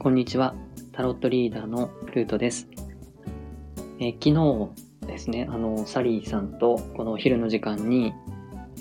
[0.00, 0.56] こんにちは。
[0.90, 2.66] タロットリーダーのルートです。
[4.00, 4.70] え昨日
[5.06, 8.12] ですね、あの、サリーさんとこのお昼の時間に、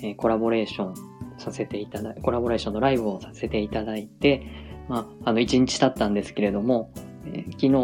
[0.02, 0.96] えコラボレーション
[1.38, 4.48] させていただいコラボレーションのライブをさせていただいて、
[4.88, 6.92] まあ、あの、一日経ったんですけれども、
[7.28, 7.76] え昨日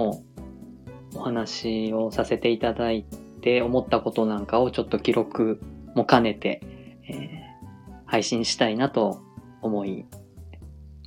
[1.16, 3.06] お話をさせていただい
[3.42, 5.62] て思ったことなんかをちょっと記録
[5.94, 6.60] も兼ねて、
[7.08, 7.43] えー
[8.14, 9.24] 配信したいなと
[9.64, 10.06] 思い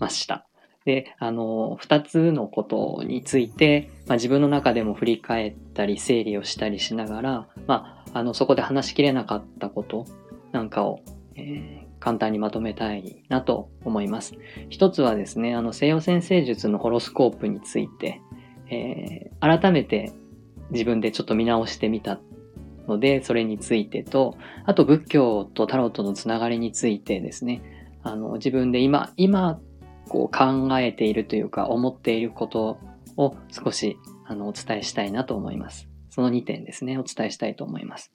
[0.01, 0.45] ました。
[0.85, 10.05] で、あの、二つのことについて、まあ、自分の中でも振り返ったり整理をしたりしながら、まあ、あの、そこで話しきれなかったこと
[10.51, 10.99] なんかを、
[11.37, 14.35] えー簡単にまとめたいなと思います。
[14.69, 18.21] 一つはですね、あの、西洋先生術のホロスコープについて、
[18.69, 20.13] えー改めて
[20.71, 22.21] 自分でちょっと見直してみた
[22.87, 27.63] ので、それについてと、あと仏教とタロットのつながりについてですね、
[28.03, 29.61] あの、自分で今、今、
[30.09, 32.79] こう考えているというか、思っていること
[33.17, 35.89] を少し、あの、お伝えしたいなと思います。
[36.11, 38.13] その2点ですね、お伝えしたいと思います。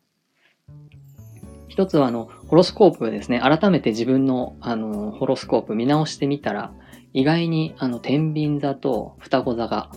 [1.68, 6.74] 一つは、あの、ホロスコープですね、改めて自分の、あの、ホロスコープ見直してみたら、
[7.14, 9.90] 意外に、あの、天秤座と双子座が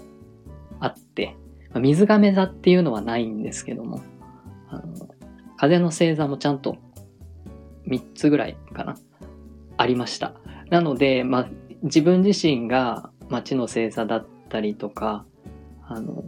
[0.80, 1.36] あって、
[1.80, 4.00] 水亀座っていうのはないんですけども、
[4.82, 5.08] あの、
[5.56, 6.76] 風の星座もちゃんと
[7.88, 8.96] 3つぐらいかな、
[9.76, 10.34] ありました。
[10.70, 11.48] なので、まあ、
[11.82, 15.24] 自分自身が町の星座だったりとか、
[15.86, 16.24] あの、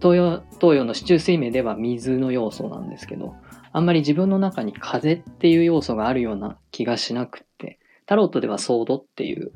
[0.00, 3.34] 東洋、東洋の市中水明では水の要素なんですけど、
[3.72, 9.52] あんまり自分の中に風っていう要素があるような気がしなくって、タロットではソードっていう、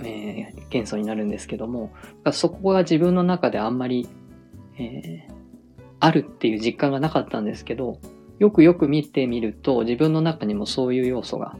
[0.00, 1.90] えー元素になるんですけども、
[2.32, 4.08] そこが自分の中であんまり、
[4.78, 5.39] えー
[6.00, 7.98] あるっていう実感がなかったんですけど、
[8.38, 11.56] よくよく見てみると自分の中にもそういう要素が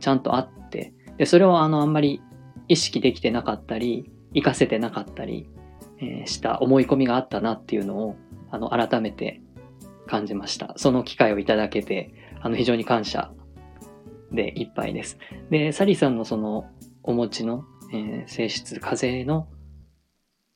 [0.00, 2.20] ちゃんとあって、で、それをあの、あんまり
[2.66, 5.48] 意識できてなかったり、活かせてなかったり、
[6.00, 8.16] えーした思い込みがあったなっていうのを、
[8.50, 9.40] あの、改めて
[10.06, 10.74] 感じました。
[10.76, 13.32] その機会をいただけて、あの、非常に感謝
[14.32, 15.18] でいっぱいです。
[15.50, 16.66] で、サリさんのその、
[17.02, 19.48] お持ちの、えー性質、風の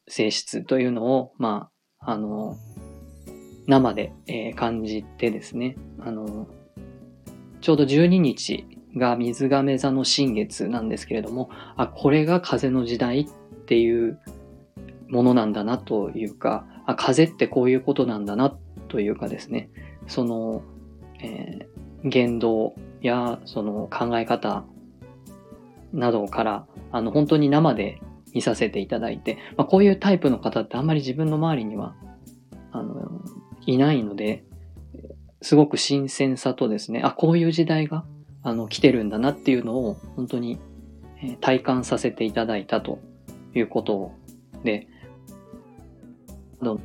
[0.09, 2.56] 性質というのを、まあ、あの、
[3.67, 6.49] 生で、えー感じてですね、あの、
[7.61, 13.27] ちょうど12日が水亀座の新月なんですけれども、あ、これが風の時代っ
[13.67, 14.19] ていう
[15.09, 18.56] ものなんだなというか、あ、風ってこういうことなんだな
[18.89, 19.71] というかですね、
[20.06, 20.62] その、
[21.21, 21.72] えー
[22.05, 24.65] 言動やその考え方
[25.93, 28.01] などから、あの、本当に生で
[28.34, 31.95] 見させていただいて、まあ、こういうタイプの方ってあんまり自分の周りには、
[32.72, 33.21] あの、
[33.67, 34.45] いないので、
[35.41, 38.05] すごく新鮮さとですね、あ、こういう時代が、
[38.43, 40.59] あの、来てるんだなっていうのを、本当に、
[41.23, 42.99] え体感させていただいたと
[43.55, 44.12] いうこと
[44.65, 44.89] で、
[46.61, 46.81] あの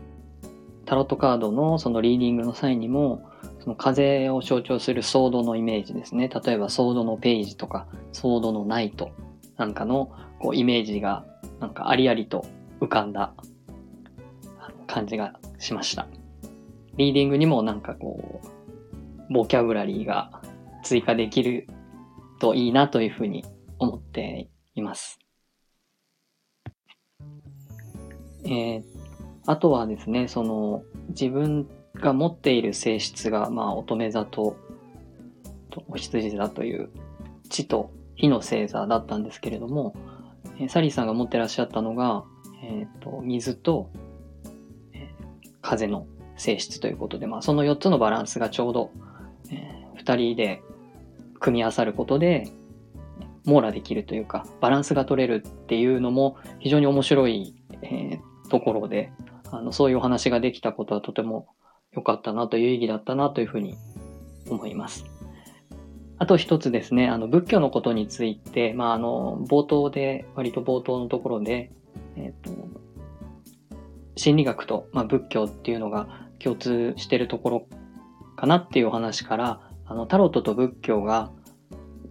[0.86, 3.30] タロットカードのそのリーディングの際にも、
[3.60, 6.30] その風を象徴するソードのイメージですね。
[6.30, 9.12] 例えばソードのページとか、ソードのナイト
[9.58, 11.26] なんかのこうイメージが、
[11.60, 12.46] なんかありありと
[12.80, 13.34] 浮かんだ
[14.88, 16.08] 感じがしました。
[16.98, 18.42] リーディングにもなんかこ
[19.30, 20.42] う、ボキャブラリーが
[20.84, 21.68] 追加できる
[22.40, 23.46] といいなというふうに
[23.80, 25.20] 思っています。
[28.46, 28.84] えー
[29.50, 34.58] あとはですね、その自分が持っている性質が、まあ乙女座と
[35.70, 36.90] とお羊座という
[37.50, 39.96] 地と火の星座だったんですけれども、
[40.60, 42.26] えーサリーさんが持ってらっしゃったのが、
[42.62, 43.90] えーと水と、
[44.92, 46.08] えー風の
[46.38, 48.92] 性質ということで、まあ、その4つのバランスがちょうど、
[49.52, 50.62] え2人で
[51.40, 52.50] 組み合わさることで
[53.46, 59.12] 網羅できるというかバランスが取れるっていうのも非常に面白い、えーところで
[59.52, 61.48] あのそういうお話ができたことはとても
[61.94, 63.78] 良かったなという意義だったなというふうに
[64.50, 65.06] 思います。
[66.20, 71.72] あと一つですね、あの仏教のことについて、まあ、あの冒頭で、割と冒頭のところで、
[72.16, 72.52] えっ、と、
[74.16, 77.68] 心理学と、まあ、仏教っていうのが共通してるところ
[78.36, 81.32] かなっていうお話から、あのタロットと仏教が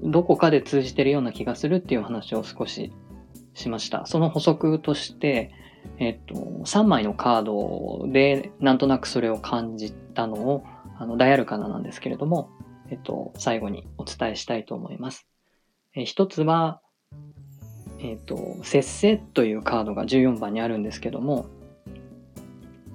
[0.02, 2.92] どこかで通じてるような気がするっていう話を少し
[3.54, 4.06] しました。
[4.06, 5.52] その補足として、
[5.98, 10.64] えっと、3枚のカードでなんとなくそれを感じたのを、
[10.98, 12.50] あの、ダイアルカナなんですけれども、
[12.90, 15.26] えっと、最後にお伝えしたいと思います。
[15.94, 16.80] え一つは、
[18.00, 21.46] えっと、節制というカードが14番にあるんですけども、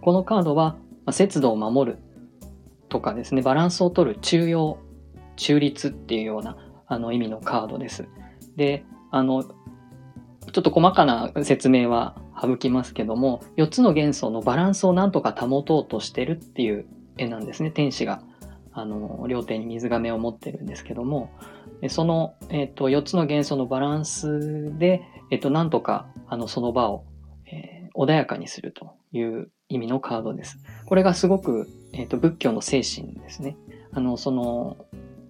[0.01, 0.77] このカードは、
[1.11, 1.99] まあ節度を守る
[2.87, 4.77] とかですね、バランスを取る中庸
[5.35, 6.55] 中立っていうような
[6.87, 8.07] あの意味のカードです。
[8.55, 9.51] で、あの、ちょ
[10.49, 16.85] っと細かな説明は省きますけども、4つの元素のバランスをなんとか保とうとしてるっていう
[17.17, 17.71] 絵なんですね。
[17.71, 18.21] 天使が、
[18.71, 21.29] あの、両手に水亀を持ってるんですけども、
[21.89, 27.03] その、えっ、と、4つの元素のバランスで、えっ、と、なんとか、あの、その場を、
[27.95, 30.59] 穏やかにするという意味のカードです。
[30.85, 33.57] これがすごく、えっ、と、仏教の精神ですね。
[33.91, 34.85] あの、その、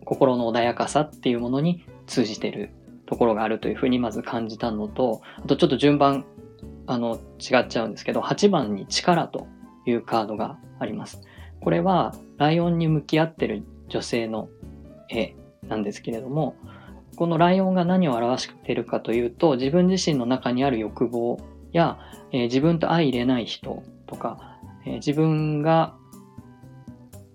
[0.05, 2.71] 心の穏やかさっていうものに通じてる
[3.05, 6.25] ところがあるというふうにまず感じたのと、あとちょっと順番、
[6.87, 9.47] あの、違っちゃうんですけど、8番に力と
[9.85, 11.21] いうカードがあります。
[11.61, 14.49] これは、ライオンに向き合ってる女性の
[15.09, 15.35] 絵
[15.67, 16.55] なんですけれども、
[17.15, 21.37] このライオンが何を表しているかというと、自分自身の中にある欲望
[21.73, 21.99] や、
[22.31, 25.95] えー、自分と相入れない人とか、えー、自分が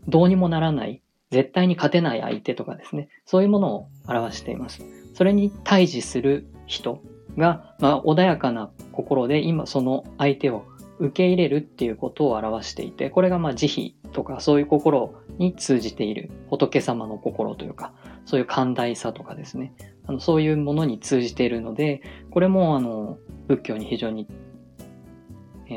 [0.09, 4.85] どうにもならない絶対に勝てない相手とかですね、そういうものを表しています。
[5.15, 7.03] それに対峙する人
[7.37, 10.65] が、まあ、穏やかな心で今その相手を
[10.99, 17.93] 受け入れるっていうことを表していて、これがまあ慈悲とかそういう心に通じている仏様の心というか、
[18.25, 19.75] そういう寛大さとかですね、
[20.07, 23.19] あのそういうものに通じているので、これもあの
[23.49, 24.29] 仏教に非常に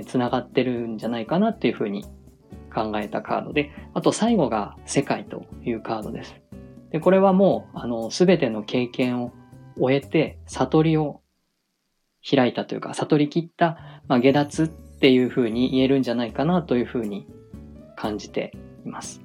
[0.06, 2.06] つながってるんじゃないかなっていうふうに
[2.74, 6.36] 考えたカードで、あと最後が世界というカードです。
[6.92, 9.32] で、これはもう、あの、すべての経験を
[9.78, 11.22] 終えて、悟りを
[12.28, 17.28] 開いたというか、悟り切った、まあ、下脱っていうふうに言えるんじゃないかなというふうに
[17.96, 18.52] 感じて
[18.86, 19.22] います。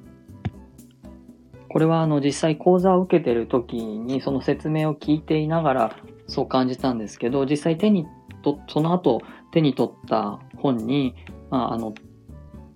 [1.69, 5.97] これはあの実際講座を受けてる時にその説明を聞いていながら
[6.29, 8.07] そう感じたんですけど、実際手に
[8.45, 11.15] と、その後手に取った本に、
[11.51, 11.95] まあ、あの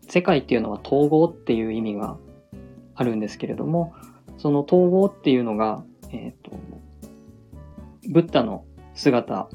[0.09, 2.17] 世界っていうのは統合っていう意味が
[2.95, 3.95] あるんですけれども、
[4.39, 6.59] その統合っていうのが、えっ、ー、と、
[8.09, 9.49] ブッダの姿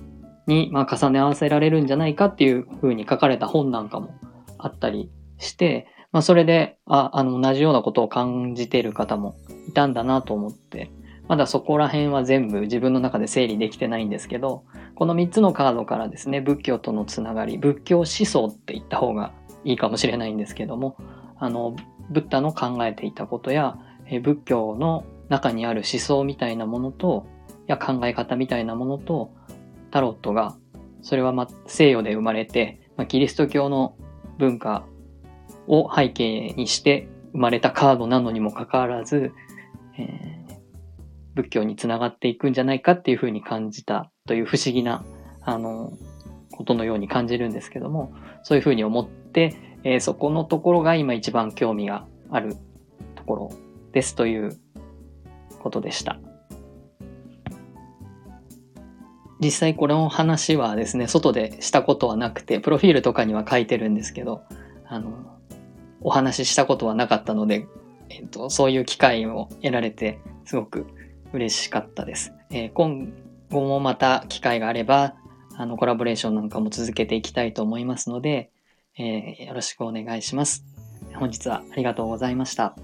[0.47, 4.13] に、まあ、重ね合わせられるんじゃないかっていうふうに書かれた本なんかも
[4.57, 5.09] あったり
[5.39, 9.35] して、まあ、それで、あ、あの、同じようなことを感じている方も
[9.67, 10.91] いたんだなと思って、
[11.27, 14.63] まだそこら辺は全部自分の中で整理できてないんですけど、
[14.95, 20.97] この3つのカードからですね、仏教とのつながり、仏教思想って言った方がいいかもしれないんですけども、
[21.37, 21.75] あの、
[22.09, 27.25] ブッダの考えていたことや、え仏教の中にある思想みたいなものと、
[27.67, 29.33] や考え方みたいなものと、
[29.89, 30.55] タロットが、
[31.01, 33.95] それはま西洋で生まれて、まキリスト教の
[34.37, 34.85] 文化
[35.67, 39.31] を背景にして生まれたカードなのにもかかわらず、
[39.97, 40.42] えー、
[41.35, 45.03] 仏教につながっていくんじゃないかっていうふうに感じたという不思議な、
[45.41, 45.93] あの、
[46.51, 48.13] ことのように感じるんですけども、
[48.43, 52.55] そういうふうに思って、えー、そこのところが今一番興味がある
[53.15, 53.51] ところ
[53.91, 54.57] ですという
[55.59, 56.19] ことでした。
[59.39, 64.43] 実際この話はですね、外でしたことはなくて、プロフィールとかには書いてるんですけど、
[64.87, 65.11] あの、
[65.99, 67.67] お話ししたことはなかったので、
[68.09, 70.87] えっ、と、そういう機会を得られて、すごく
[71.33, 72.33] 嬉しかったです。
[72.51, 73.11] えー、今
[73.51, 75.15] 後もまた機会があれば、
[75.57, 78.51] あの、コラボレーションなんかも続けていきたいと思いますので、
[78.97, 80.65] えー、よろしくお願いします。
[81.15, 82.75] 本日はありがとうございました。